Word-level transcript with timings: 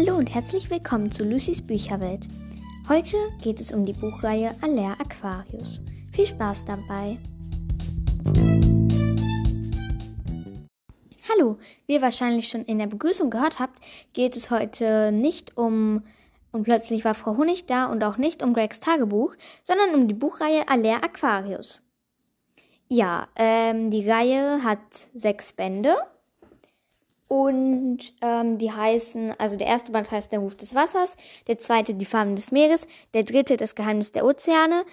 Hallo 0.00 0.16
und 0.16 0.32
herzlich 0.32 0.70
willkommen 0.70 1.12
zu 1.12 1.24
Lucys 1.24 1.60
Bücherwelt. 1.60 2.26
Heute 2.88 3.18
geht 3.42 3.60
es 3.60 3.70
um 3.70 3.84
die 3.84 3.92
Buchreihe 3.92 4.56
Aller 4.62 4.96
Aquarius. 4.98 5.82
Viel 6.10 6.24
Spaß 6.24 6.64
dabei! 6.64 7.18
Hallo, 11.28 11.58
wie 11.86 11.92
ihr 11.92 12.00
wahrscheinlich 12.00 12.48
schon 12.48 12.64
in 12.64 12.78
der 12.78 12.86
Begrüßung 12.86 13.28
gehört 13.28 13.58
habt, 13.58 13.78
geht 14.14 14.36
es 14.36 14.50
heute 14.50 15.12
nicht 15.12 15.58
um 15.58 16.02
und 16.50 16.62
plötzlich 16.62 17.04
war 17.04 17.14
Frau 17.14 17.36
Honig 17.36 17.66
da 17.66 17.84
und 17.84 18.02
auch 18.02 18.16
nicht 18.16 18.42
um 18.42 18.54
Gregs 18.54 18.80
Tagebuch, 18.80 19.34
sondern 19.62 19.94
um 19.94 20.08
die 20.08 20.14
Buchreihe 20.14 20.66
Aller 20.66 21.04
Aquarius. 21.04 21.82
Ja, 22.88 23.28
ähm, 23.36 23.90
die 23.90 24.08
Reihe 24.08 24.64
hat 24.64 24.78
sechs 25.12 25.52
Bände 25.52 25.94
und 27.30 28.12
ähm, 28.22 28.58
die 28.58 28.72
heißen, 28.72 29.38
also 29.38 29.54
der 29.54 29.68
erste 29.68 29.92
Band 29.92 30.10
heißt 30.10 30.32
Der 30.32 30.40
Ruf 30.40 30.56
des 30.56 30.74
Wassers, 30.74 31.14
der 31.46 31.58
zweite 31.60 31.94
Die 31.94 32.04
Farben 32.04 32.34
des 32.34 32.50
Meeres, 32.50 32.88
der 33.14 33.22
dritte 33.22 33.56
Das 33.56 33.76
Geheimnis 33.76 34.10
der 34.10 34.24
Ozeane, 34.24 34.84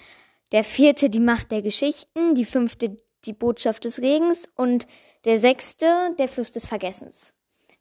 der 0.52 0.64
vierte 0.64 1.10
Die 1.10 1.20
Macht 1.20 1.52
der 1.52 1.64
Geschichten, 1.64 2.36
die 2.36 2.46
fünfte 2.46 2.96
Die 3.26 3.34
Botschaft 3.34 3.86
des 3.86 4.04
Regens 4.04 4.52
und 4.56 4.86
der 5.26 5.40
sechste 5.40 5.88
Der 6.20 6.28
Fluss 6.28 6.52
des 6.52 6.68
Vergessens. 6.68 7.34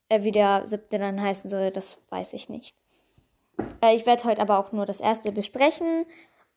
Äh, 0.08 0.22
wie 0.22 0.32
der 0.32 0.66
siebte 0.66 0.98
dann 0.98 1.20
heißen 1.20 1.50
soll, 1.50 1.70
das 1.70 1.98
weiß 2.08 2.32
ich 2.32 2.48
nicht. 2.48 2.74
Äh, 3.82 3.94
ich 3.94 4.06
werde 4.06 4.24
heute 4.24 4.40
aber 4.40 4.58
auch 4.58 4.72
nur 4.72 4.86
das 4.86 5.00
erste 5.00 5.32
besprechen 5.32 6.06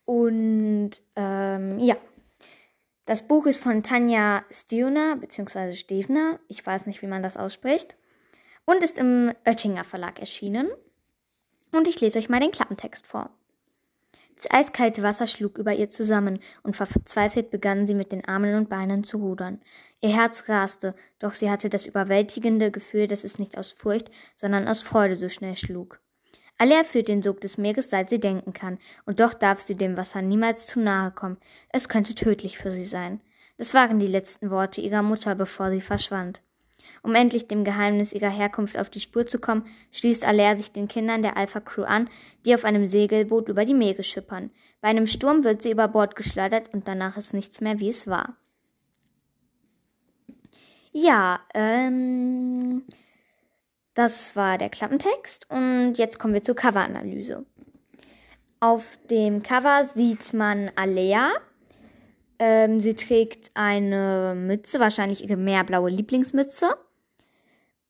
und 0.06 0.92
ähm, 1.18 1.78
ja. 1.80 1.98
Das 3.10 3.24
Buch 3.28 3.48
ist 3.48 3.60
von 3.60 3.82
Tanja 3.82 4.44
Stewner 4.52 5.16
bzw. 5.16 5.74
Stevner, 5.74 6.38
ich 6.48 6.64
weiß 6.64 6.86
nicht, 6.86 7.02
wie 7.02 7.08
man 7.08 7.24
das 7.24 7.38
ausspricht, 7.38 7.98
und 8.66 8.84
ist 8.84 9.00
im 9.00 9.34
Oettinger 9.46 9.84
Verlag 9.84 10.20
erschienen. 10.20 10.70
Und 11.72 11.88
ich 11.88 12.00
lese 12.02 12.20
euch 12.20 12.30
mal 12.30 12.40
den 12.40 12.52
Klappentext 12.52 13.08
vor. 13.08 13.32
Das 14.36 14.52
eiskalte 14.52 15.02
Wasser 15.02 15.26
schlug 15.26 15.58
über 15.58 15.74
ihr 15.74 15.90
zusammen, 15.90 16.38
und 16.62 16.76
verzweifelt 16.76 17.50
begann 17.50 17.88
sie 17.88 17.96
mit 17.96 18.12
den 18.12 18.26
Armen 18.26 18.54
und 18.54 18.70
Beinen 18.70 19.04
zu 19.04 19.18
rudern. 19.18 19.60
Ihr 20.02 20.16
Herz 20.16 20.48
raste, 20.48 20.94
doch 21.18 21.34
sie 21.34 21.50
hatte 21.50 21.72
das 21.72 21.88
überwältigende 21.88 22.70
Gefühl, 22.70 23.08
dass 23.08 23.24
es 23.24 23.40
nicht 23.40 23.58
aus 23.58 23.72
Furcht, 23.72 24.12
sondern 24.36 24.68
aus 24.68 24.84
Freude 24.84 25.16
so 25.16 25.30
schnell 25.30 25.58
schlug. 25.58 26.00
Alle 26.62 26.76
erfüllt 26.76 27.08
den 27.08 27.24
Sog 27.24 27.40
des 27.40 27.58
Meeres, 27.58 27.90
seit 27.90 28.10
sie 28.10 28.20
denken 28.20 28.52
kann, 28.52 28.80
und 29.06 29.22
doch 29.22 29.34
darf 29.34 29.62
sie 29.62 29.76
dem 29.76 29.96
Wasser 29.96 30.22
niemals 30.22 30.68
zu 30.68 30.82
nahe 30.82 31.10
kommen. 31.10 31.38
Es 31.70 31.88
könnte 31.88 32.14
tödlich 32.14 32.58
für 32.58 32.72
sie 32.72 32.84
sein. 32.84 33.22
Das 33.58 33.74
waren 33.74 33.98
die 33.98 34.08
letzten 34.08 34.52
Worte 34.52 34.82
ihrer 34.82 35.02
Mutter, 35.02 35.36
bevor 35.36 35.72
sie 35.72 35.80
verschwand. 35.80 36.42
Um 37.02 37.16
endlich 37.16 37.48
dem 37.48 37.64
Geheimnis 37.64 38.12
ihrer 38.12 38.30
Herkunft 38.30 38.78
auf 38.78 38.90
die 38.90 39.00
Spur 39.00 39.26
zu 39.26 39.40
kommen, 39.40 39.68
schließt 39.92 40.26
Aller 40.26 40.58
sich 40.58 40.74
den 40.74 40.90
Kindern 40.90 41.22
der 41.22 41.38
Alpha 41.38 41.62
Crew 41.62 41.84
an, 41.84 42.10
die 42.46 42.54
auf 42.54 42.66
einem 42.66 42.86
Segelboot 42.86 43.48
über 43.48 43.64
die 43.64 43.74
Meere 43.74 44.04
schippern. 44.04 44.52
Bei 44.82 44.90
einem 44.90 45.08
Sturm 45.08 45.46
wird 45.46 45.62
sie 45.62 45.72
über 45.72 45.88
Bord 45.88 46.18
geschleudert 46.18 46.74
und 46.74 46.90
danach 46.90 47.16
ist 47.16 47.34
nichts 47.34 47.62
mehr, 47.62 47.80
wie 47.80 47.90
es 47.90 48.06
war. 48.06 48.36
Ja, 50.92 51.40
ähm, 51.54 52.49
das 54.00 54.34
war 54.38 54.58
der 54.58 54.70
Klappentext 54.70 55.46
und 55.50 55.96
jetzt 55.96 56.20
kommen 56.20 56.34
wir 56.34 56.42
zur 56.42 56.56
Coveranalyse. 56.56 57.46
Auf 58.62 58.98
dem 59.10 59.44
Cover 59.44 59.84
sieht 59.84 60.32
man 60.32 60.72
Alea. 60.78 61.34
Ähm, 62.40 62.80
sie 62.80 62.94
trägt 62.94 63.52
eine 63.56 64.36
Mütze, 64.38 64.80
wahrscheinlich 64.80 65.22
ihre 65.22 65.36
meerblaue 65.36 65.90
Lieblingsmütze. 65.90 66.78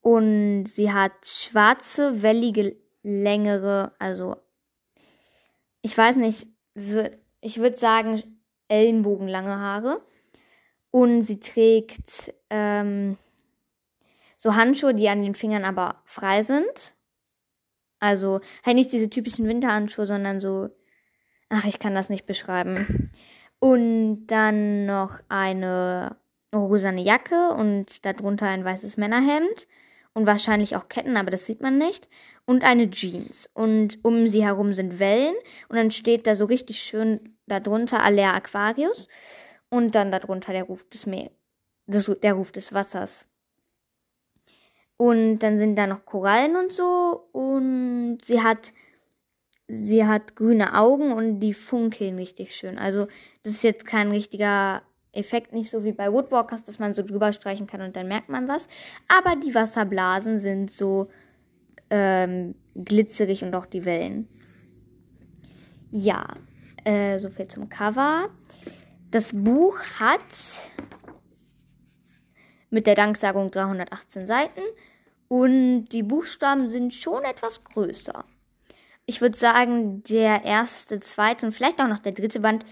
Und 0.01 0.65
sie 0.65 0.91
hat 0.91 1.11
schwarze, 1.27 2.23
wellige, 2.23 2.75
längere, 3.03 3.91
also 3.99 4.35
ich 5.83 5.95
weiß 5.95 6.15
nicht, 6.15 6.47
ich 6.73 7.59
würde 7.59 7.77
sagen 7.77 8.23
ellenbogenlange 8.67 9.59
Haare. 9.59 10.01
Und 10.89 11.21
sie 11.21 11.39
trägt 11.39 12.33
ähm, 12.49 13.19
so 14.39 14.55
Handschuhe, 14.55 14.95
die 14.95 15.09
an 15.09 15.21
den 15.21 15.35
Fingern 15.35 15.65
aber 15.65 16.01
frei 16.05 16.41
sind. 16.41 16.95
Also 17.99 18.39
halt 18.65 18.75
nicht 18.75 18.91
diese 18.91 19.09
typischen 19.09 19.47
Winterhandschuhe, 19.47 20.05
sondern 20.05 20.39
so. 20.39 20.69
Ach, 21.49 21.65
ich 21.65 21.79
kann 21.79 21.93
das 21.93 22.09
nicht 22.09 22.25
beschreiben. 22.25 23.11
Und 23.59 24.27
dann 24.27 24.85
noch 24.85 25.19
eine 25.27 26.15
rosane 26.55 27.01
Jacke 27.01 27.53
und 27.53 28.05
darunter 28.05 28.47
ein 28.47 28.63
weißes 28.63 28.95
Männerhemd 28.97 29.67
und 30.13 30.25
wahrscheinlich 30.25 30.75
auch 30.75 30.87
Ketten, 30.87 31.17
aber 31.17 31.31
das 31.31 31.45
sieht 31.45 31.61
man 31.61 31.77
nicht. 31.77 32.07
Und 32.45 32.63
eine 32.63 32.89
Jeans. 32.89 33.49
Und 33.53 33.99
um 34.03 34.27
sie 34.29 34.45
herum 34.45 34.73
sind 34.73 34.99
Wellen 34.99 35.35
und 35.67 35.75
dann 35.75 35.91
steht 35.91 36.25
da 36.25 36.35
so 36.35 36.45
richtig 36.45 36.81
schön 36.81 37.37
darunter 37.47 38.01
Alea 38.03 38.33
Aquarius 38.33 39.09
und 39.69 39.95
dann 39.95 40.11
darunter 40.11 40.53
der 40.53 40.63
Ruf 40.63 40.87
des 40.89 41.05
Meeres, 41.05 41.31
der 42.23 42.33
Ruf 42.33 42.51
des 42.51 42.73
Wassers. 42.73 43.28
Und 45.01 45.39
dann 45.39 45.59
sind 45.59 45.77
da 45.77 45.87
noch 45.87 46.03
Korallen 46.03 46.57
und 46.57 46.73
so. 46.73 47.29
Und 47.31 48.17
sie 48.21 48.43
hat, 48.43 48.73
sie 49.69 50.05
hat 50.05 50.35
grüne 50.35 50.77
Augen 50.77 51.13
und 51.13 51.39
die 51.39 51.53
funkeln 51.53 52.17
richtig 52.17 52.53
schön. 52.53 52.77
Also, 52.77 53.07
das 53.43 53.53
ist 53.53 53.63
jetzt 53.63 53.85
kein 53.85 54.11
richtiger 54.11 54.81
Effekt, 55.13 55.53
nicht 55.53 55.69
so 55.69 55.85
wie 55.85 55.93
bei 55.93 56.11
Woodwalkers, 56.11 56.65
dass 56.65 56.79
man 56.79 56.93
so 56.93 57.03
drüber 57.03 57.31
streichen 57.31 57.65
kann 57.65 57.81
und 57.81 57.95
dann 57.95 58.09
merkt 58.09 58.27
man 58.27 58.49
was. 58.49 58.67
Aber 59.07 59.37
die 59.37 59.55
Wasserblasen 59.55 60.37
sind 60.39 60.69
so 60.69 61.07
ähm, 61.89 62.55
glitzerig 62.75 63.41
und 63.41 63.55
auch 63.55 63.67
die 63.67 63.85
Wellen. 63.85 64.27
Ja, 65.91 66.27
äh, 66.83 67.19
so 67.19 67.29
viel 67.29 67.47
zum 67.47 67.69
Cover. 67.69 68.27
Das 69.11 69.31
Buch 69.33 69.79
hat 69.97 70.19
mit 72.69 72.85
der 72.85 72.95
Danksagung 72.95 73.49
318 73.49 74.25
Seiten 74.25 74.61
und 75.29 75.85
die 75.89 76.03
Buchstaben 76.03 76.67
sind 76.67 76.93
schon 76.93 77.23
etwas 77.23 77.63
größer. 77.63 78.25
Ich 79.05 79.21
würde 79.21 79.37
sagen, 79.37 80.03
der 80.03 80.43
erste, 80.43 80.99
zweite 80.99 81.45
und 81.45 81.51
vielleicht 81.53 81.79
auch 81.79 81.87
noch 81.87 81.99
der 81.99 82.11
dritte 82.11 82.41
Band 82.41 82.65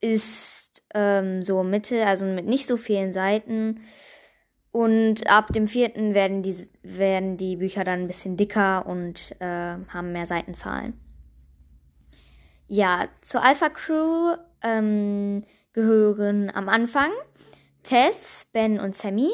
ist 0.00 0.82
ähm, 0.92 1.42
so 1.42 1.62
Mitte, 1.62 2.06
also 2.06 2.26
mit 2.26 2.46
nicht 2.46 2.66
so 2.66 2.76
vielen 2.76 3.12
Seiten. 3.12 3.80
Und 4.70 5.28
ab 5.28 5.52
dem 5.52 5.68
vierten 5.68 6.14
werden 6.14 6.42
die, 6.42 6.68
werden 6.82 7.36
die 7.36 7.56
Bücher 7.56 7.84
dann 7.84 8.00
ein 8.00 8.06
bisschen 8.08 8.36
dicker 8.36 8.86
und 8.86 9.32
äh, 9.40 9.76
haben 9.88 10.12
mehr 10.12 10.26
Seitenzahlen. 10.26 11.00
Ja, 12.66 13.06
zur 13.20 13.44
Alpha 13.44 13.68
Crew 13.68 14.34
ähm, 14.62 15.44
gehören 15.72 16.50
am 16.52 16.68
Anfang 16.68 17.10
Tess, 17.84 18.46
Ben 18.52 18.80
und 18.80 18.96
Sammy. 18.96 19.30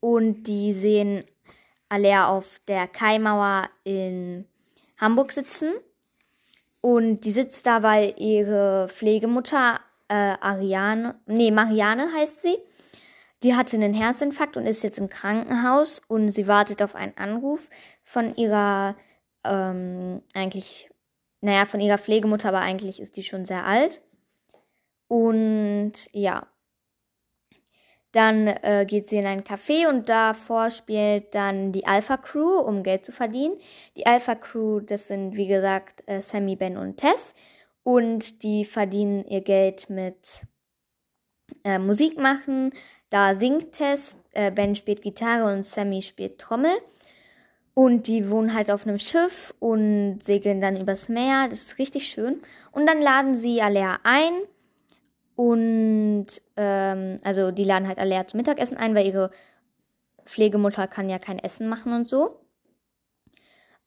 Und 0.00 0.42
die 0.44 0.72
sehen 0.72 1.24
alle 1.92 2.26
auf 2.26 2.58
der 2.66 2.88
Kaimauer 2.88 3.68
in 3.84 4.46
Hamburg 4.98 5.32
sitzen. 5.32 5.74
Und 6.80 7.20
die 7.20 7.30
sitzt 7.30 7.66
da, 7.66 7.82
weil 7.82 8.14
ihre 8.16 8.88
Pflegemutter 8.88 9.78
äh, 10.08 10.14
Ariane, 10.40 11.20
nee, 11.26 11.50
Marianne 11.50 12.10
heißt 12.16 12.40
sie, 12.40 12.56
die 13.42 13.54
hatte 13.54 13.76
einen 13.76 13.92
Herzinfarkt 13.92 14.56
und 14.56 14.66
ist 14.66 14.82
jetzt 14.82 14.98
im 14.98 15.10
Krankenhaus 15.10 16.00
und 16.08 16.30
sie 16.32 16.46
wartet 16.46 16.80
auf 16.80 16.94
einen 16.94 17.16
Anruf 17.16 17.68
von 18.02 18.34
ihrer, 18.36 18.96
ähm, 19.44 20.22
eigentlich, 20.32 20.88
naja, 21.42 21.66
von 21.66 21.80
ihrer 21.80 21.98
Pflegemutter, 21.98 22.48
aber 22.48 22.60
eigentlich 22.60 23.00
ist 23.00 23.16
die 23.18 23.22
schon 23.22 23.44
sehr 23.44 23.66
alt. 23.66 24.00
Und 25.08 25.92
ja, 26.12 26.46
dann 28.12 28.46
äh, 28.46 28.84
geht 28.86 29.08
sie 29.08 29.16
in 29.16 29.26
ein 29.26 29.42
Café 29.42 29.88
und 29.88 30.08
davor 30.08 30.70
spielt 30.70 31.34
dann 31.34 31.72
die 31.72 31.86
Alpha 31.86 32.18
Crew, 32.18 32.58
um 32.58 32.82
Geld 32.82 33.06
zu 33.06 33.12
verdienen. 33.12 33.56
Die 33.96 34.06
Alpha 34.06 34.34
Crew, 34.34 34.80
das 34.80 35.08
sind 35.08 35.36
wie 35.36 35.46
gesagt 35.46 36.04
äh, 36.06 36.20
Sammy, 36.20 36.56
Ben 36.56 36.76
und 36.76 36.98
Tess. 36.98 37.34
Und 37.84 38.42
die 38.42 38.64
verdienen 38.64 39.24
ihr 39.24 39.40
Geld 39.40 39.88
mit 39.88 40.42
äh, 41.64 41.78
Musik 41.78 42.18
machen. 42.18 42.72
Da 43.08 43.34
singt 43.34 43.72
Tess, 43.72 44.18
äh, 44.32 44.50
Ben 44.50 44.76
spielt 44.76 45.02
Gitarre 45.02 45.52
und 45.52 45.64
Sammy 45.64 46.02
spielt 46.02 46.38
Trommel. 46.38 46.72
Und 47.74 48.06
die 48.06 48.30
wohnen 48.30 48.52
halt 48.52 48.70
auf 48.70 48.86
einem 48.86 48.98
Schiff 48.98 49.54
und 49.58 50.20
segeln 50.22 50.60
dann 50.60 50.78
übers 50.78 51.08
Meer. 51.08 51.46
Das 51.48 51.62
ist 51.62 51.78
richtig 51.78 52.08
schön. 52.08 52.42
Und 52.72 52.86
dann 52.86 53.00
laden 53.00 53.34
sie 53.34 53.62
Alea 53.62 53.98
ein 54.02 54.32
und 55.34 56.26
ähm, 56.56 57.18
also 57.24 57.50
die 57.50 57.64
laden 57.64 57.88
halt 57.88 57.98
alle 57.98 58.26
zum 58.26 58.38
Mittagessen 58.38 58.76
ein, 58.76 58.94
weil 58.94 59.06
ihre 59.06 59.30
Pflegemutter 60.24 60.86
kann 60.86 61.08
ja 61.08 61.18
kein 61.18 61.38
Essen 61.38 61.68
machen 61.68 61.92
und 61.92 62.08
so. 62.08 62.40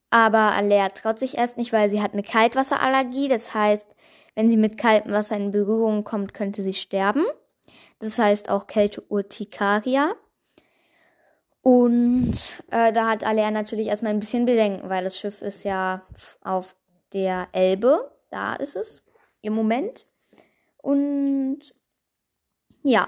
Aber 0.09 0.53
Alea 0.53 0.89
traut 0.89 1.19
sich 1.19 1.37
erst 1.37 1.57
nicht, 1.57 1.73
weil 1.73 1.89
sie 1.89 2.01
hat 2.01 2.13
eine 2.13 2.23
Kaltwasserallergie. 2.23 3.27
Das 3.27 3.53
heißt, 3.53 3.85
wenn 4.35 4.49
sie 4.49 4.57
mit 4.57 4.77
kaltem 4.77 5.11
Wasser 5.11 5.35
in 5.35 5.51
Berührung 5.51 6.03
kommt, 6.03 6.33
könnte 6.33 6.61
sie 6.61 6.73
sterben. 6.73 7.25
Das 7.99 8.17
heißt 8.19 8.49
auch 8.49 8.67
Kälteurtikaria. 8.67 10.15
Und 11.61 12.63
äh, 12.69 12.93
da 12.93 13.09
hat 13.09 13.23
Alea 13.23 13.49
natürlich 13.49 13.87
erstmal 13.87 14.13
ein 14.13 14.19
bisschen 14.19 14.45
Bedenken, 14.45 14.89
weil 14.89 15.03
das 15.03 15.17
Schiff 15.17 15.41
ist 15.41 15.63
ja 15.63 16.03
auf 16.41 16.75
der 17.13 17.47
Elbe. 17.53 18.11
Da 18.29 18.55
ist 18.55 18.75
es 18.75 19.03
im 19.41 19.53
Moment. 19.53 20.05
Und 20.85 21.59
ja. 22.83 23.07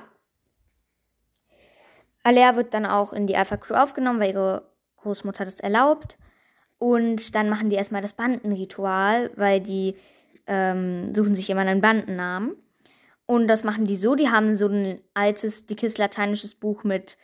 Alea 2.24 2.56
wird 2.56 2.74
dann 2.74 2.88
auch 2.88 3.14
in 3.14 3.28
die 3.28 3.38
Alpha 3.38 3.58
Crew 3.58 3.76
aufgenommen, 3.76 4.20
weil 4.20 4.32
ihre 4.32 4.68
Großmutter 4.96 5.46
das 5.46 5.60
erlaubt. 5.60 6.18
Und 6.80 7.36
dann 7.36 7.50
machen 7.50 7.70
die 7.70 7.76
erstmal 7.76 8.02
das 8.02 8.14
Bandenritual, 8.14 9.30
weil 9.36 9.62
die 9.62 9.96
ähm, 10.48 11.14
suchen 11.14 11.36
sich 11.36 11.52
immer 11.52 11.62
einen 11.62 11.82
Bandennamen. 11.82 12.56
Und 13.28 13.48
das 13.48 13.64
machen 13.64 13.86
die 13.86 13.96
so, 13.96 14.16
die 14.16 14.30
haben 14.30 14.56
so 14.56 14.70
ein 14.70 15.00
altes, 15.14 15.68
dickes 15.68 16.00
lateinisches 16.00 16.56
Buch 16.56 16.84
mit 16.84 17.16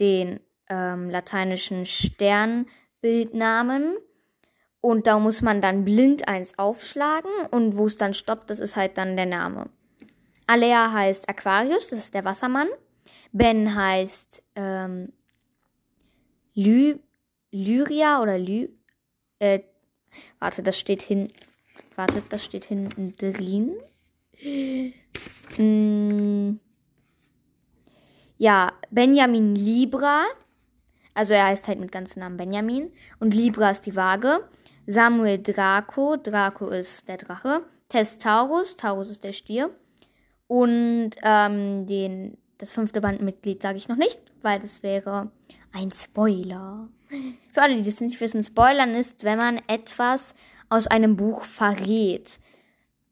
den 0.00 0.40
ähm, 0.68 1.08
lateinischen 1.08 1.86
Sternbildnamen. 1.86 3.96
Und 4.80 5.06
da 5.06 5.20
muss 5.20 5.40
man 5.40 5.60
dann 5.60 5.84
blind 5.84 6.26
eins 6.26 6.58
aufschlagen 6.58 7.30
und 7.52 7.76
wo 7.76 7.86
es 7.86 7.96
dann 7.96 8.12
stoppt, 8.12 8.50
das 8.50 8.58
ist 8.58 8.74
halt 8.74 8.98
dann 8.98 9.14
der 9.14 9.26
Name. 9.26 9.70
Alea 10.50 10.92
heißt 10.92 11.28
Aquarius, 11.28 11.88
das 11.88 12.00
ist 12.00 12.14
der 12.14 12.24
Wassermann. 12.24 12.68
Ben 13.32 13.74
heißt 13.74 14.42
ähm, 14.56 15.12
Ly 16.54 16.98
Lyria 17.52 18.20
oder 18.22 18.38
Ly. 18.38 18.70
Äh, 19.38 19.60
warte, 20.38 20.62
das 20.62 20.78
steht 20.78 21.02
hin. 21.02 21.28
Warte, 21.96 22.22
das 22.28 22.44
steht 22.44 22.64
hinten 22.64 23.14
drin. 23.16 23.76
Hm. 25.56 26.60
Ja, 28.38 28.72
Benjamin 28.90 29.54
Libra 29.54 30.24
also 31.14 31.34
er 31.34 31.46
heißt 31.46 31.68
halt 31.68 31.80
mit 31.80 31.92
ganzem 31.92 32.20
Namen 32.20 32.36
Benjamin. 32.36 32.90
Und 33.18 33.34
Libra 33.34 33.70
ist 33.70 33.86
die 33.86 33.96
Waage. 33.96 34.48
Samuel 34.86 35.42
Draco. 35.42 36.16
Draco 36.16 36.68
ist 36.68 37.08
der 37.08 37.18
Drache. 37.18 37.62
Testaurus. 37.88 38.76
Taurus 38.76 39.10
ist 39.10 39.24
der 39.24 39.32
Stier. 39.32 39.70
Und 40.50 41.12
ähm, 41.22 41.86
den, 41.86 42.36
das 42.58 42.72
fünfte 42.72 43.00
Bandmitglied 43.00 43.62
sage 43.62 43.78
ich 43.78 43.88
noch 43.88 43.96
nicht, 43.96 44.20
weil 44.42 44.58
das 44.58 44.82
wäre 44.82 45.30
ein 45.72 45.90
Spoiler. 45.92 46.88
Für 47.52 47.62
alle, 47.62 47.76
die 47.76 47.84
das 47.84 48.00
nicht 48.00 48.20
wissen, 48.20 48.42
Spoilern 48.42 48.94
ist, 48.94 49.22
wenn 49.22 49.38
man 49.38 49.60
etwas 49.68 50.34
aus 50.68 50.86
einem 50.86 51.16
Buch 51.16 51.44
verrät. 51.44 52.40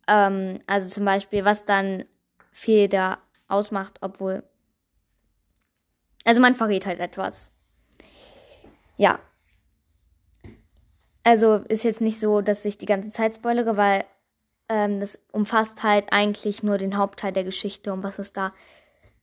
Ähm, 0.08 0.61
also 0.67 0.88
zum 0.88 1.05
Beispiel, 1.05 1.44
was 1.44 1.64
dann 1.64 2.05
Fehler 2.50 3.19
ausmacht, 3.46 3.99
obwohl. 4.00 4.43
Also 6.25 6.40
man 6.40 6.55
verrät 6.55 6.87
halt 6.87 6.99
etwas 6.99 7.50
ja. 8.99 9.20
Also 11.25 11.56
ist 11.69 11.85
jetzt 11.85 12.00
nicht 12.00 12.20
so, 12.20 12.43
dass 12.43 12.64
ich 12.64 12.76
die 12.76 12.87
ganze 12.87 13.11
Zeit 13.12 13.37
spoilere, 13.37 13.76
weil 13.76 14.05
ähm, 14.69 15.00
das 15.00 15.19
umfasst 15.32 15.82
halt 15.82 16.12
eigentlich 16.12 16.62
nur 16.62 16.79
den 16.79 16.97
Hauptteil 16.97 17.32
der 17.32 17.44
Geschichte, 17.44 17.93
um 17.93 18.03
was 18.03 18.19
es 18.19 18.32
da 18.32 18.53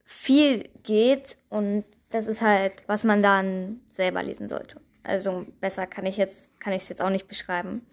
viel 0.03 0.69
geht. 0.83 1.38
Und 1.50 1.86
das 2.09 2.27
ist 2.27 2.42
halt, 2.42 2.83
was 2.88 3.03
man 3.03 3.21
dann 3.21 3.81
selber 3.92 4.24
lesen 4.24 4.50
sollte. 4.50 4.80
Also 5.03 5.45
besser 5.62 5.88
kann 5.88 6.06
ich 6.06 6.18
jetzt, 6.18 6.59
kann 6.59 6.74
ich 6.74 6.83
es 6.83 6.89
jetzt 6.89 7.01
auch 7.01 7.09
nicht 7.09 7.27
beschreiben. 7.27 7.86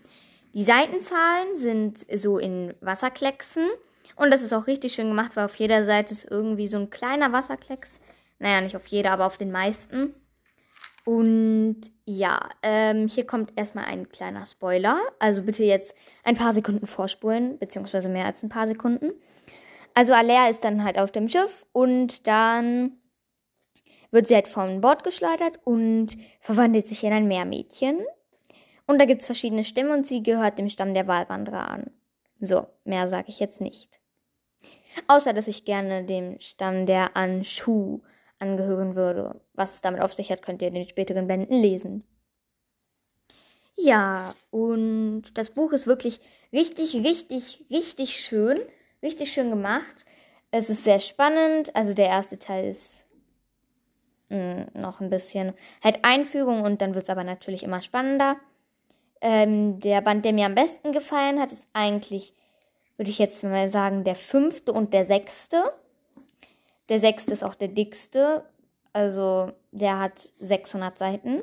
Die 0.55 0.65
Seitenzahlen 0.65 1.57
sind 1.57 2.07
so 2.15 2.39
in 2.39 2.75
Wasserklecksen. 2.81 3.69
Und 4.17 4.31
das 4.31 4.43
ist 4.43 4.53
auch 4.53 4.67
richtig 4.67 4.95
schön 4.95 5.09
gemacht, 5.09 5.33
weil 5.35 5.47
auf 5.47 5.57
jeder 5.57 5.85
Seite 5.85 6.13
ist 6.13 6.31
irgendwie 6.31 6.69
so 6.69 6.77
ein 6.77 6.91
kleiner 6.91 7.33
Wasserklecks. 7.33 7.99
Naja, 8.39 8.61
nicht 8.61 8.77
auf 8.77 8.87
jeder, 8.87 9.13
aber 9.13 9.27
auf 9.27 9.39
den 9.39 9.51
meisten. 9.51 10.15
Und 11.05 11.81
ja, 12.05 12.49
ähm, 12.63 13.09
hier 13.09 13.27
kommt 13.27 13.53
erstmal 13.57 13.87
ein 13.87 14.09
kleiner 14.09 14.47
Spoiler. 14.47 15.01
Also 15.19 15.43
bitte 15.43 15.65
jetzt 15.65 15.97
ein 16.23 16.37
paar 16.37 16.55
Sekunden 16.55 16.87
vorspulen, 16.87 17.59
beziehungsweise 17.59 18.09
mehr 18.09 18.27
als 18.27 18.43
ein 18.43 18.49
paar 18.49 18.67
Sekunden. 18.67 19.13
Also 19.95 20.13
Alea 20.13 20.49
ist 20.49 20.65
dann 20.65 20.85
halt 20.85 20.99
auf 20.99 21.11
dem 21.11 21.29
Schiff 21.29 21.67
und 21.73 22.27
dann 22.27 22.93
wird 24.11 24.29
sie 24.29 24.35
halt 24.35 24.49
vom 24.49 24.81
Bord 24.81 25.05
geschleudert 25.05 25.59
und 25.65 26.17
verwandelt 26.41 26.87
sich 26.87 27.03
in 27.03 27.13
ein 27.13 27.29
Meermädchen. 27.29 27.99
Und 28.87 29.01
da 29.01 29.05
gibt 29.05 29.23
es 29.23 29.27
verschiedene 29.27 29.65
Stimmen 29.65 29.91
und 29.91 30.07
sie 30.07 30.23
gehört 30.23 30.59
dem 30.59 30.69
Stamm 30.69 30.95
der 30.95 31.09
Walwanderer 31.09 31.69
an. 31.69 31.91
So, 32.41 32.67
mehr 32.85 33.09
sage 33.09 33.29
ich 33.29 33.41
jetzt 33.41 33.61
nicht. 33.61 34.01
Außer, 35.09 35.33
dass 35.33 35.49
ich 35.49 35.65
gerne 35.65 36.05
dem 36.05 36.39
Stamm 36.41 36.87
der 36.87 37.17
Anshu 37.17 38.03
angehören 38.43 38.97
würde. 38.97 39.41
Was 39.55 39.77
es 39.77 39.81
damit 39.81 40.01
auf 40.01 40.13
sich 40.13 40.31
hat, 40.31 40.43
könnt 40.43 40.61
ihr 40.61 40.69
in 40.69 40.75
den 40.75 40.89
späteren 40.89 41.27
Bänden 41.27 41.61
lesen. 41.61 42.05
Ja, 43.77 44.35
und 44.51 45.23
das 45.35 45.51
Buch 45.51 45.73
ist 45.73 45.87
wirklich 45.87 46.21
richtig, 46.53 46.95
richtig, 46.97 47.65
richtig 47.71 48.21
schön. 48.21 48.59
Richtig 49.03 49.33
schön 49.33 49.51
gemacht. 49.51 50.05
Es 50.51 50.71
ist 50.71 50.85
sehr 50.85 51.01
spannend. 51.01 51.75
Also 51.75 51.95
der 51.95 52.07
erste 52.07 52.39
Teil 52.39 52.69
ist 52.69 53.05
mh, 54.29 54.67
hm, 54.75 54.81
noch 54.81 55.01
ein 55.01 55.11
bisschen 55.11 55.55
halt 55.83 56.01
Einführung 56.03 56.63
und 56.63 56.83
dann 56.83 56.95
wird 56.95 57.05
es 57.05 57.11
aber 57.11 57.25
natürlich 57.25 57.63
immer 57.63 57.83
spannender. 57.83 58.37
Ähm, 59.21 59.81
der 59.81 60.01
Band, 60.01 60.25
der 60.25 60.33
mir 60.33 60.47
am 60.47 60.55
besten 60.55 60.93
gefallen 60.93 61.41
hat, 61.41 61.53
ist 61.53 61.69
eigentlich, 61.73 62.35
würde 62.97 63.11
ich 63.11 63.19
jetzt 63.19 63.43
mal 63.45 63.69
sagen, 63.69 64.05
der 64.05 64.17
fünfte 64.17 64.73
und 64.73 64.93
der 64.93 65.05
sechste. 65.05 65.73
Der 66.93 66.99
sechste 66.99 67.33
ist 67.33 67.43
auch 67.43 67.55
der 67.55 67.69
dickste. 67.69 68.45
Also 68.93 69.51
der 69.71 69.99
hat 69.99 70.29
600 70.41 70.99
Seiten. 70.99 71.43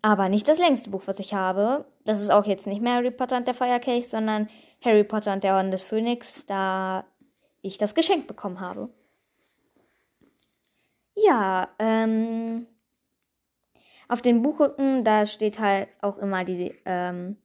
Aber 0.00 0.30
nicht 0.30 0.48
das 0.48 0.58
längste 0.58 0.88
Buch, 0.88 1.02
was 1.04 1.18
ich 1.18 1.34
habe. 1.34 1.84
Das 2.06 2.18
ist 2.18 2.30
auch 2.30 2.46
jetzt 2.46 2.66
nicht 2.66 2.80
mehr 2.80 2.94
Harry 2.94 3.10
Potter 3.10 3.36
und 3.36 3.46
der 3.46 3.52
Feuerkelch, 3.52 4.08
sondern 4.08 4.48
Harry 4.82 5.04
Potter 5.04 5.34
und 5.34 5.44
der 5.44 5.54
Orden 5.54 5.70
des 5.70 5.82
Phönix, 5.82 6.46
da 6.46 7.04
ich 7.60 7.76
das 7.76 7.94
geschenkt 7.94 8.26
bekommen 8.26 8.60
habe. 8.60 8.88
Ja, 11.14 11.68
ähm, 11.78 12.66
auf 14.08 14.22
den 14.22 14.40
Buchrücken, 14.40 15.04
da 15.04 15.26
steht 15.26 15.58
halt 15.58 15.88
auch 16.00 16.16
immer 16.16 16.46
die, 16.46 16.74
ähm, 16.86 17.36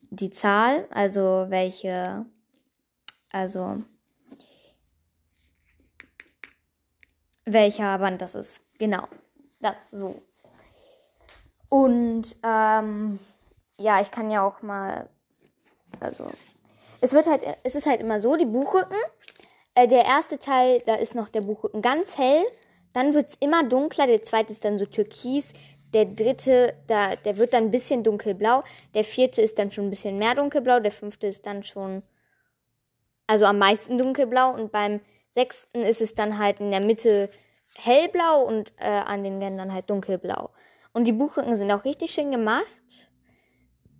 die 0.00 0.30
Zahl, 0.30 0.86
also 0.88 1.44
welche, 1.50 2.24
also 3.30 3.82
welcher 7.44 7.98
Band 7.98 8.20
das 8.20 8.34
ist. 8.34 8.60
Genau. 8.78 9.06
Das 9.60 9.74
so. 9.90 10.22
Und 11.68 12.36
ähm, 12.44 13.18
ja, 13.78 14.00
ich 14.00 14.10
kann 14.10 14.30
ja 14.30 14.46
auch 14.46 14.62
mal. 14.62 15.08
Also. 16.00 16.28
Es 17.00 17.12
wird 17.12 17.26
halt, 17.26 17.42
es 17.62 17.74
ist 17.74 17.86
halt 17.86 18.00
immer 18.00 18.20
so, 18.20 18.36
die 18.36 18.46
Buchrücken. 18.46 18.96
Äh, 19.74 19.88
der 19.88 20.04
erste 20.04 20.38
Teil, 20.38 20.82
da 20.86 20.94
ist 20.94 21.14
noch 21.14 21.28
der 21.28 21.40
Buchrücken 21.40 21.82
ganz 21.82 22.16
hell. 22.16 22.44
Dann 22.92 23.14
wird 23.14 23.30
es 23.30 23.34
immer 23.40 23.64
dunkler. 23.64 24.06
Der 24.06 24.22
zweite 24.22 24.52
ist 24.52 24.64
dann 24.64 24.78
so 24.78 24.86
türkis. 24.86 25.52
Der 25.92 26.04
dritte, 26.06 26.74
da, 26.86 27.16
der 27.16 27.36
wird 27.36 27.52
dann 27.52 27.64
ein 27.64 27.70
bisschen 27.70 28.04
dunkelblau. 28.04 28.62
Der 28.94 29.04
vierte 29.04 29.42
ist 29.42 29.58
dann 29.58 29.70
schon 29.70 29.86
ein 29.86 29.90
bisschen 29.90 30.18
mehr 30.18 30.34
dunkelblau. 30.34 30.80
Der 30.80 30.92
fünfte 30.92 31.26
ist 31.26 31.46
dann 31.46 31.64
schon, 31.64 32.02
also 33.26 33.46
am 33.46 33.58
meisten 33.58 33.98
dunkelblau. 33.98 34.54
Und 34.54 34.70
beim 34.70 35.00
sechsten 35.30 35.82
ist 35.82 36.00
es 36.00 36.14
dann 36.14 36.38
halt 36.38 36.60
in 36.60 36.70
der 36.70 36.80
Mitte 36.80 37.30
hellblau 37.76 38.42
und 38.42 38.72
äh, 38.78 38.86
an 38.86 39.24
den 39.24 39.42
Rändern 39.42 39.72
halt 39.72 39.90
dunkelblau. 39.90 40.50
Und 40.92 41.04
die 41.06 41.12
Buchrücken 41.12 41.56
sind 41.56 41.70
auch 41.72 41.84
richtig 41.84 42.12
schön 42.12 42.30
gemacht. 42.30 42.64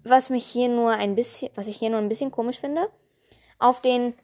Was 0.05 0.31
mich 0.31 0.45
hier 0.45 0.69
nur 0.69 0.93
ein 0.93 1.15
bisschen, 1.15 1.51
was 1.55 1.67
ich 1.67 1.77
hier 1.77 1.91
nur 1.91 1.99
ein 1.99 2.09
bisschen 2.09 2.31
komisch 2.31 2.61
finde, 2.61 2.89
auf 3.59 3.81
den, 3.81 4.15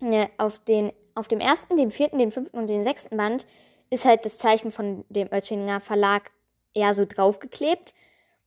ne, 0.00 0.28
auf 0.38 0.58
den, 0.58 0.92
auf 1.14 1.28
dem 1.28 1.40
ersten, 1.40 1.76
dem 1.76 1.90
vierten, 1.90 2.18
dem 2.18 2.32
fünften 2.32 2.58
und 2.58 2.66
dem 2.68 2.82
sechsten 2.82 3.16
Band 3.16 3.46
ist 3.90 4.04
halt 4.04 4.24
das 4.24 4.38
Zeichen 4.38 4.72
von 4.72 5.04
dem 5.08 5.28
Oettinger 5.30 5.80
Verlag 5.80 6.32
eher 6.74 6.94
so 6.94 7.04
draufgeklebt. 7.04 7.94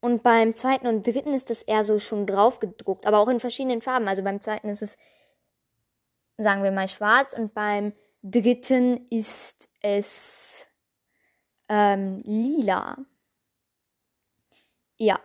Und 0.01 0.23
beim 0.23 0.55
zweiten 0.55 0.87
und 0.87 1.07
dritten 1.07 1.33
ist 1.33 1.49
das 1.49 1.61
eher 1.61 1.83
so 1.83 1.99
schon 1.99 2.27
draufgedruckt, 2.27 3.07
aber 3.07 3.19
auch 3.19 3.29
in 3.29 3.39
verschiedenen 3.39 3.81
Farben. 3.81 4.07
Also 4.07 4.23
beim 4.23 4.41
zweiten 4.41 4.69
ist 4.69 4.81
es 4.81 4.97
sagen 6.37 6.63
wir 6.63 6.71
mal 6.71 6.87
schwarz 6.87 7.33
und 7.33 7.53
beim 7.53 7.93
dritten 8.25 9.05
ist 9.09 9.69
es 9.81 10.67
ähm, 11.69 12.21
lila. 12.25 12.97
Ja. 14.97 15.19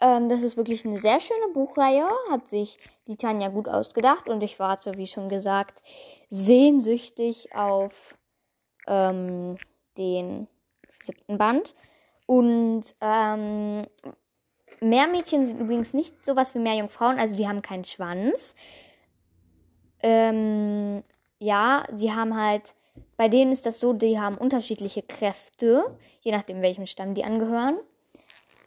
Ähm, 0.00 0.28
das 0.28 0.42
ist 0.42 0.56
wirklich 0.58 0.84
eine 0.84 0.98
sehr 0.98 1.18
schöne 1.20 1.48
Buchreihe, 1.54 2.08
hat 2.30 2.46
sich 2.46 2.78
die 3.06 3.16
Tanja 3.16 3.48
gut 3.48 3.68
ausgedacht 3.68 4.28
und 4.28 4.42
ich 4.42 4.58
warte, 4.58 4.96
wie 4.96 5.06
schon 5.06 5.30
gesagt, 5.30 5.82
sehnsüchtig 6.28 7.54
auf 7.54 8.18
ähm, 8.86 9.56
den 9.96 10.46
siebten 11.00 11.38
Band. 11.38 11.74
Und 12.26 12.82
ähm, 13.00 13.86
Meermädchen 14.80 15.46
sind 15.46 15.58
übrigens 15.58 15.94
nicht 15.94 16.24
sowas 16.24 16.54
wie 16.54 16.58
Meerjungfrauen, 16.58 17.18
also 17.18 17.36
die 17.36 17.48
haben 17.48 17.62
keinen 17.62 17.84
Schwanz. 17.84 18.54
Ähm, 20.04 21.02
ja, 21.38 21.84
die 21.90 22.12
haben 22.12 22.36
halt 22.36 22.74
bei 23.16 23.28
denen 23.28 23.52
ist 23.52 23.66
das 23.66 23.80
so, 23.80 23.92
die 23.92 24.18
haben 24.18 24.36
unterschiedliche 24.36 25.02
Kräfte, 25.02 25.84
je 26.20 26.32
nachdem, 26.32 26.62
welchem 26.62 26.86
Stamm 26.86 27.14
die 27.14 27.24
angehören. 27.24 27.78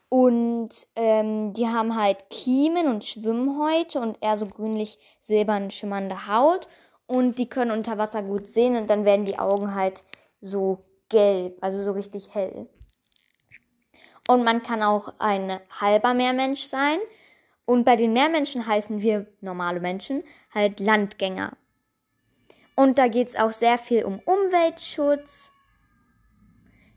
Und 0.09 0.69
ähm, 0.95 1.53
die 1.53 1.67
haben 1.67 2.01
halt 2.01 2.29
Kiemen 2.29 2.87
und 2.87 3.03
Schwimmhäute 3.03 3.99
und 3.99 4.17
eher 4.21 4.37
so 4.37 4.45
grünlich-silbern 4.45 5.69
schimmernde 5.69 6.27
Haut. 6.27 6.69
Und 7.07 7.37
die 7.37 7.49
können 7.49 7.71
unter 7.71 7.97
Wasser 7.97 8.23
gut 8.23 8.47
sehen 8.47 8.77
und 8.77 8.89
dann 8.89 9.05
werden 9.05 9.25
die 9.25 9.39
Augen 9.39 9.75
halt 9.75 10.03
so 10.39 10.79
gelb, 11.09 11.57
also 11.61 11.81
so 11.81 11.91
richtig 11.91 12.33
hell. 12.33 12.67
Und 14.29 14.43
man 14.43 14.61
kann 14.61 14.83
auch 14.83 15.13
ein 15.19 15.59
halber 15.81 16.13
Meermensch 16.13 16.63
sein. 16.63 16.99
Und 17.67 17.83
bei 17.83 17.97
den 17.97 18.13
Meermenschen 18.13 18.65
heißen 18.65 19.01
wir 19.01 19.27
normale 19.41 19.81
Menschen 19.81 20.23
halt 20.55 20.79
Landgänger. 20.79 21.51
Und 22.77 22.97
da 22.97 23.09
geht 23.09 23.27
es 23.27 23.35
auch 23.35 23.51
sehr 23.51 23.77
viel 23.77 24.05
um 24.05 24.19
Umweltschutz. 24.19 25.51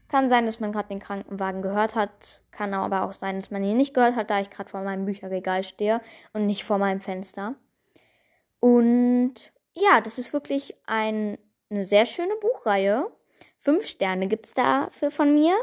Kann 0.07 0.31
sein, 0.31 0.47
dass 0.47 0.61
man 0.61 0.71
gerade 0.71 0.87
den 0.87 1.01
Krankenwagen 1.01 1.61
gehört 1.61 1.97
hat. 1.97 2.41
Kann 2.53 2.73
aber 2.73 3.03
auch 3.03 3.13
sein, 3.13 3.35
dass 3.35 3.51
man 3.51 3.65
ihn 3.65 3.79
nicht 3.79 3.95
gehört 3.95 4.15
hat, 4.15 4.31
da 4.31 4.41
ich 4.41 4.49
gerade 4.49 4.71
vor 4.71 4.83
meinem 4.83 5.07
Bücherregal 5.07 5.65
stehe 5.65 6.01
und 6.35 6.47
nicht 6.47 6.63
vor 6.63 6.79
meinem 6.79 7.01
Fenster. 7.01 7.57
Und 8.61 9.35
ja, 9.73 10.01
das 10.01 10.19
ist 10.19 10.33
wirklich 10.33 10.77
ein, 10.87 11.37
eine 11.69 11.85
sehr 11.85 12.07
schöne 12.07 12.37
Buchreihe. 12.41 13.11
Fünf 13.59 13.87
Sterne 13.87 14.29
gibt 14.29 14.47
es 14.47 14.55
dafür 14.55 15.11
von 15.11 15.35
mir. 15.35 15.57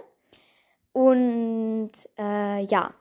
Und 0.91 1.91
äh, 2.17 2.61
ja, 2.65 2.93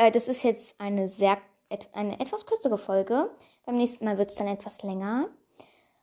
äh, 0.00 0.10
das 0.10 0.28
ist 0.28 0.42
jetzt 0.42 0.74
eine 0.78 1.08
sehr 1.08 1.38
eine 1.92 2.18
etwas 2.18 2.46
kürzere 2.46 2.78
Folge. 2.78 3.30
Beim 3.64 3.76
nächsten 3.76 4.04
Mal 4.04 4.18
wird 4.18 4.30
es 4.30 4.36
dann 4.36 4.48
etwas 4.48 4.82
länger. 4.82 5.28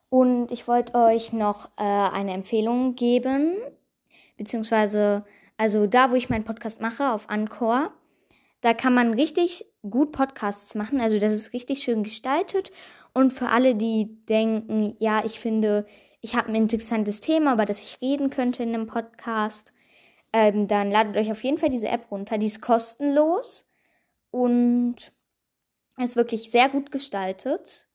Und 0.09 0.51
ich 0.51 0.67
wollte 0.67 0.95
euch 0.95 1.33
noch 1.33 1.69
äh, 1.77 1.83
eine 1.83 2.31
Empfehlung 2.31 2.95
geben, 2.95 3.57
beziehungsweise, 4.37 5.25
also 5.57 5.85
da, 5.85 6.09
wo 6.11 6.15
ich 6.15 6.29
meinen 6.29 6.45
Podcast 6.45 6.79
mache, 6.79 7.11
auf 7.11 7.29
Anchor, 7.29 7.91
da 8.61 8.73
kann 8.73 8.93
man 8.93 9.13
richtig 9.13 9.65
gut 9.89 10.13
Podcasts 10.13 10.73
machen. 10.75 11.01
Also 11.01 11.19
das 11.19 11.33
ist 11.33 11.51
richtig 11.51 11.83
schön 11.83 12.03
gestaltet. 12.03 12.71
Und 13.13 13.33
für 13.33 13.49
alle, 13.49 13.75
die 13.75 14.23
denken, 14.29 14.95
ja, 14.99 15.25
ich 15.25 15.39
finde, 15.39 15.85
ich 16.21 16.35
habe 16.35 16.47
ein 16.47 16.55
interessantes 16.55 17.19
Thema, 17.19 17.53
über 17.53 17.65
das 17.65 17.81
ich 17.81 17.97
reden 18.01 18.29
könnte 18.29 18.63
in 18.63 18.73
einem 18.73 18.87
Podcast, 18.87 19.73
ähm, 20.31 20.69
dann 20.69 20.91
ladet 20.91 21.17
euch 21.17 21.31
auf 21.31 21.43
jeden 21.43 21.57
Fall 21.57 21.69
diese 21.69 21.89
App 21.89 22.09
runter. 22.09 22.37
Die 22.37 22.45
ist 22.45 22.61
kostenlos 22.61 23.66
und 24.37 24.95
ist 25.97 26.15
wirklich 26.15 26.51
sehr 26.51 26.69
gut 26.69 26.91
gestaltet. 26.91 27.87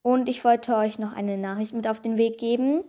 Und 0.00 0.28
ich 0.28 0.42
wollte 0.42 0.74
euch 0.74 0.98
noch 0.98 1.14
eine 1.14 1.36
Nachricht 1.36 1.74
mit 1.74 1.86
auf 1.86 2.00
den 2.00 2.16
Weg 2.16 2.38
geben. 2.38 2.84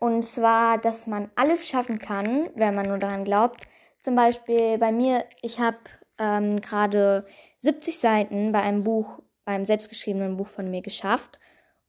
Und 0.00 0.24
zwar, 0.24 0.78
dass 0.78 1.06
man 1.06 1.30
alles 1.34 1.68
schaffen 1.68 1.98
kann, 1.98 2.48
wenn 2.54 2.74
man 2.74 2.88
nur 2.88 2.98
daran 2.98 3.24
glaubt. 3.24 3.68
Zum 4.00 4.16
Beispiel 4.16 4.78
bei 4.78 4.90
mir, 4.90 5.26
ich 5.42 5.60
habe 5.60 5.76
ähm, 6.18 6.60
gerade 6.62 7.26
70 7.58 7.98
Seiten 7.98 8.52
bei 8.52 8.62
einem 8.62 8.84
Buch, 8.84 9.18
beim 9.44 9.66
selbstgeschriebenen 9.66 10.38
Buch 10.38 10.48
von 10.48 10.70
mir 10.70 10.80
geschafft. 10.80 11.40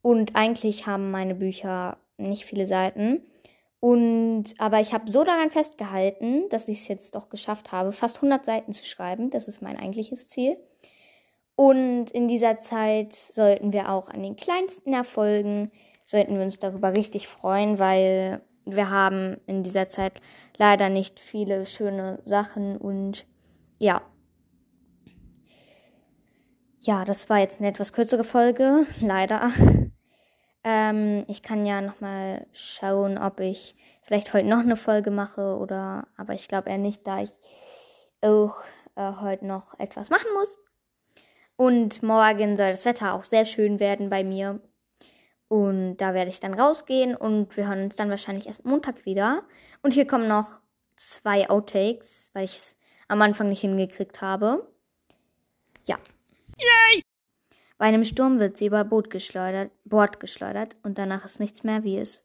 Und 0.02 0.36
eigentlich 0.36 0.86
haben 0.86 1.12
meine 1.12 1.36
Bücher 1.36 1.98
nicht 2.18 2.44
viele 2.44 2.68
Seiten. 2.68 3.26
Und 3.84 4.46
aber 4.60 4.80
ich 4.80 4.94
habe 4.94 5.12
so 5.12 5.26
daran 5.26 5.52
festgehalten, 5.52 6.48
dass 6.48 6.70
ich 6.70 6.78
es 6.78 6.88
jetzt 6.88 7.16
doch 7.16 7.28
geschafft 7.28 7.74
habe, 7.74 7.92
fast 7.92 8.16
100 8.16 8.46
Seiten 8.46 8.72
zu 8.72 8.86
schreiben. 8.86 9.30
Das 9.30 9.50
ist 9.50 9.62
mein 9.62 9.76
eigentliches 9.78 10.26
Ziel. 10.30 10.56
Und 11.58 12.10
in 12.12 12.30
dieser 12.30 12.56
Zeit 12.56 13.12
sollten 13.12 13.74
wir 13.74 13.92
auch 13.92 14.08
an 14.08 14.24
den 14.24 14.38
kleinsten 14.38 14.94
Erfolgen, 14.94 15.70
sollten 16.06 16.36
wir 16.38 16.44
uns 16.44 16.60
darüber 16.60 16.96
richtig 16.96 17.28
freuen, 17.28 17.78
weil 17.78 18.42
wir 18.64 18.90
haben 18.90 19.42
in 19.48 19.64
dieser 19.64 19.90
Zeit 19.90 20.22
leider 20.56 20.88
nicht 20.88 21.20
viele 21.20 21.66
schöne 21.66 22.20
Sachen 22.24 22.78
und 22.78 23.26
ja. 23.80 24.02
Ja, 26.80 27.04
das 27.04 27.30
war 27.30 27.40
jetzt 27.40 27.60
eine 27.60 27.68
etwas 27.68 27.92
kürzere 27.92 28.24
Folge, 28.24 28.88
leider. 29.02 29.52
Ähm, 30.64 31.26
ich 31.28 31.44
kann 31.44 31.66
ja 31.66 31.82
nochmal 31.82 32.48
schauen, 32.54 33.18
ob 33.18 33.40
ich 33.40 33.76
vielleicht 34.02 34.34
heute 34.34 34.48
noch 34.48 34.60
eine 34.60 34.78
Folge 34.78 35.12
mache 35.12 35.58
oder, 35.58 36.08
aber 36.18 36.34
ich 36.34 36.48
glaube 36.48 36.70
eher 36.70 36.78
nicht, 36.78 37.06
da 37.06 37.22
ich 37.22 37.32
auch 38.22 38.56
äh, 38.96 39.14
heute 39.20 39.46
noch 39.46 39.78
etwas 39.80 40.10
machen 40.10 40.28
muss. 40.34 40.60
Und 41.56 42.02
morgen 42.02 42.58
soll 42.58 42.72
das 42.72 42.86
Wetter 42.86 43.14
auch 43.14 43.24
sehr 43.24 43.46
schön 43.46 43.80
werden 43.80 44.10
bei 44.10 44.24
mir. 44.24 44.62
Und 45.48 45.98
da 45.98 46.14
werde 46.14 46.32
ich 46.32 46.40
dann 46.40 46.60
rausgehen 46.60 47.16
und 47.16 47.56
wir 47.56 47.68
hören 47.68 47.84
uns 47.84 47.96
dann 47.96 48.10
wahrscheinlich 48.10 48.48
erst 48.48 48.66
Montag 48.66 49.06
wieder. 49.06 49.44
Und 49.84 49.94
hier 49.94 50.08
kommen 50.08 50.28
noch 50.28 50.60
zwei 50.96 51.50
Outtakes, 51.50 52.32
weil 52.34 52.46
ich 52.46 52.56
es 52.56 52.78
am 53.08 53.22
Anfang 53.22 53.50
nicht 53.50 53.62
hingekriegt 53.62 54.22
habe. 54.22 54.68
Ja. 55.86 55.98
Yay! 56.58 57.04
Bei 57.78 57.86
einem 57.86 58.06
Sturm 58.06 58.40
wird 58.40 58.58
sie 58.58 58.68
über 58.68 58.84
Boot 58.86 59.10
geschleudert, 59.10 59.72
Bord 59.84 60.20
geschleudert 60.20 60.78
und 60.84 60.98
danach 60.98 61.26
ist 61.26 61.40
nichts 61.40 61.64
mehr, 61.64 61.84
wie 61.84 61.98
es. 61.98 62.24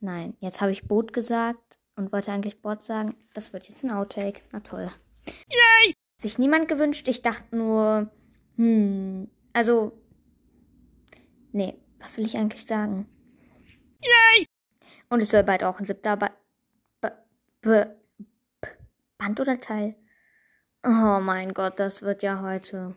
Nein, 0.00 0.36
jetzt 0.40 0.60
habe 0.60 0.72
ich 0.72 0.88
Boot 0.88 1.12
gesagt 1.12 1.78
und 1.96 2.12
wollte 2.12 2.32
eigentlich 2.32 2.62
Bord 2.62 2.82
sagen. 2.82 3.14
Das 3.34 3.52
wird 3.52 3.68
jetzt 3.68 3.84
ein 3.84 3.90
Outtake. 3.90 4.42
Na 4.52 4.60
toll. 4.60 4.90
Yay! 5.48 5.94
sich 6.22 6.38
niemand 6.38 6.68
gewünscht. 6.68 7.06
Ich 7.08 7.20
dachte 7.20 7.54
nur, 7.54 8.10
hm, 8.56 9.28
also, 9.52 9.92
nee, 11.52 11.76
was 11.98 12.16
will 12.16 12.24
ich 12.24 12.36
eigentlich 12.36 12.64
sagen? 12.64 13.06
Yay! 14.00 14.46
Und 15.10 15.20
es 15.20 15.30
soll 15.30 15.42
bald 15.42 15.64
auch 15.64 15.78
ein 15.78 15.86
siebter 15.86 16.16
ba 16.16 16.30
ba 17.00 17.12
ba 17.60 17.86
Band 19.18 19.40
oder 19.40 19.58
Teil. 19.58 19.94
Oh 20.84 21.20
mein 21.20 21.52
Gott, 21.52 21.78
das 21.78 22.02
wird 22.02 22.22
ja 22.22 22.40
heute. 22.40 22.96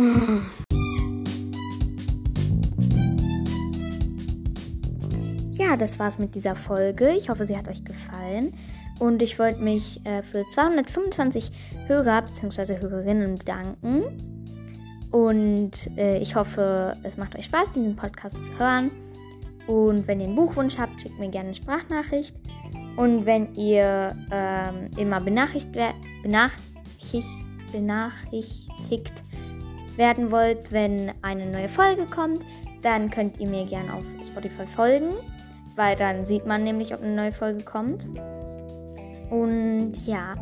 Ja, 5.52 5.76
das 5.76 5.98
war's 5.98 6.18
mit 6.18 6.34
dieser 6.34 6.56
Folge. 6.56 7.10
Ich 7.10 7.28
hoffe, 7.28 7.44
sie 7.44 7.56
hat 7.56 7.68
euch 7.68 7.84
gefallen. 7.84 8.54
Und 8.98 9.22
ich 9.22 9.38
wollte 9.38 9.60
mich 9.60 10.04
äh, 10.04 10.22
für 10.22 10.44
225 10.48 11.52
Hörer 11.86 12.22
bzw. 12.22 12.80
Hörerinnen 12.80 13.36
bedanken. 13.36 14.02
Und 15.12 15.72
äh, 15.96 16.18
ich 16.18 16.34
hoffe, 16.34 16.96
es 17.02 17.16
macht 17.18 17.36
euch 17.36 17.44
Spaß, 17.44 17.72
diesen 17.72 17.94
Podcast 17.94 18.42
zu 18.42 18.58
hören. 18.58 18.90
Und 19.66 20.08
wenn 20.08 20.18
ihr 20.18 20.26
einen 20.26 20.34
Buchwunsch 20.34 20.78
habt, 20.78 21.02
schickt 21.02 21.18
mir 21.18 21.28
gerne 21.28 21.50
eine 21.50 21.54
Sprachnachricht. 21.54 22.34
Und 22.96 23.26
wenn 23.26 23.54
ihr 23.54 24.16
ähm, 24.32 24.86
immer 24.96 25.20
benachrichtigt, 25.20 25.94
benachrichtigt, 26.22 27.28
benachrichtigt 27.70 29.22
werden 30.00 30.30
wollt, 30.30 30.72
wenn 30.72 31.12
eine 31.20 31.44
neue 31.44 31.68
Folge 31.68 32.06
kommt, 32.06 32.46
dann 32.80 33.10
könnt 33.10 33.38
ihr 33.38 33.46
mir 33.46 33.66
gerne 33.66 33.92
auf 33.92 34.04
Spotify 34.26 34.66
folgen, 34.66 35.12
weil 35.76 35.94
dann 35.94 36.24
sieht 36.24 36.46
man 36.46 36.64
nämlich, 36.64 36.94
ob 36.94 37.02
eine 37.02 37.14
neue 37.14 37.32
Folge 37.32 37.62
kommt. 37.62 38.08
Und 39.30 39.92
ja, 40.06 40.32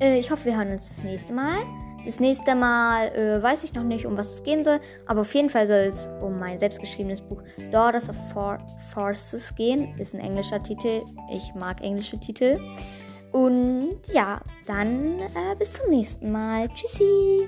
äh, 0.00 0.18
ich 0.18 0.32
hoffe, 0.32 0.46
wir 0.46 0.56
hören 0.56 0.72
uns 0.72 0.88
das 0.88 1.04
nächste 1.04 1.32
Mal. 1.32 1.58
Das 2.04 2.18
nächste 2.18 2.56
Mal 2.56 3.08
äh, 3.14 3.40
weiß 3.40 3.62
ich 3.62 3.72
noch 3.72 3.84
nicht, 3.84 4.04
um 4.04 4.16
was 4.16 4.32
es 4.32 4.42
gehen 4.42 4.64
soll, 4.64 4.80
aber 5.06 5.20
auf 5.20 5.32
jeden 5.32 5.50
Fall 5.50 5.68
soll 5.68 5.86
es 5.86 6.10
um 6.20 6.38
mein 6.38 6.58
selbstgeschriebenes 6.58 7.20
Buch 7.20 7.42
Daughters 7.70 8.10
of 8.10 8.16
For 8.32 8.58
Forces 8.92 9.54
gehen. 9.54 9.96
Ist 9.98 10.14
ein 10.14 10.20
englischer 10.20 10.60
Titel. 10.60 11.02
Ich 11.30 11.54
mag 11.54 11.80
englische 11.82 12.18
Titel. 12.18 12.58
Und 13.30 14.00
ja, 14.12 14.40
dann 14.66 15.20
äh, 15.20 15.54
bis 15.56 15.74
zum 15.74 15.90
nächsten 15.90 16.32
Mal. 16.32 16.68
Tschüssi! 16.70 17.46